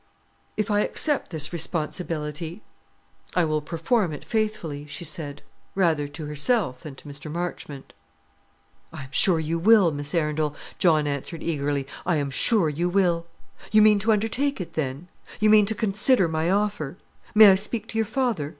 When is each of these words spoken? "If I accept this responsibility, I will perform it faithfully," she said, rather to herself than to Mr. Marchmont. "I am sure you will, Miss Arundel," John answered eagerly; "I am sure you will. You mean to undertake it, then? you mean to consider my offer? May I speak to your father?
"If 0.57 0.71
I 0.71 0.79
accept 0.79 1.29
this 1.29 1.53
responsibility, 1.53 2.63
I 3.35 3.45
will 3.45 3.61
perform 3.61 4.13
it 4.13 4.25
faithfully," 4.25 4.87
she 4.87 5.05
said, 5.05 5.43
rather 5.75 6.07
to 6.07 6.25
herself 6.25 6.81
than 6.81 6.95
to 6.95 7.07
Mr. 7.07 7.31
Marchmont. 7.31 7.93
"I 8.91 9.03
am 9.03 9.11
sure 9.11 9.39
you 9.39 9.59
will, 9.59 9.91
Miss 9.91 10.15
Arundel," 10.15 10.55
John 10.79 11.05
answered 11.05 11.43
eagerly; 11.43 11.85
"I 12.03 12.15
am 12.15 12.31
sure 12.31 12.67
you 12.67 12.89
will. 12.89 13.27
You 13.71 13.83
mean 13.83 13.99
to 13.99 14.11
undertake 14.11 14.59
it, 14.59 14.73
then? 14.73 15.07
you 15.39 15.51
mean 15.51 15.67
to 15.67 15.75
consider 15.75 16.27
my 16.27 16.49
offer? 16.49 16.97
May 17.35 17.51
I 17.51 17.53
speak 17.53 17.85
to 17.89 17.97
your 17.99 18.03
father? 18.05 18.49